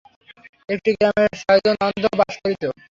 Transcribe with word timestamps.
একটি 0.69 0.89
গ্রামে 0.93 1.25
ছয়জন 1.41 1.75
অন্ধ 1.87 2.03
বাস 2.19 2.33
করিত। 2.41 2.63